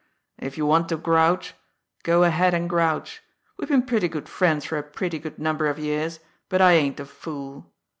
"If 0.39 0.57
you 0.57 0.65
want 0.65 0.89
to 0.89 0.97
grouch, 0.97 1.53
go 2.01 2.23
ahead 2.23 2.55
and 2.55 2.67
grouch! 2.67 3.21
We've 3.55 3.69
been 3.69 3.85
pretty 3.85 4.07
good 4.07 4.27
friends 4.27 4.65
for 4.65 4.79
a 4.79 4.81
pretty 4.81 5.19
good 5.19 5.37
number 5.37 5.67
of 5.67 5.77
years, 5.77 6.19
but 6.49 6.59
I 6.59 6.71
ain't 6.73 6.99
a 6.99 7.05
fool. 7.05 7.71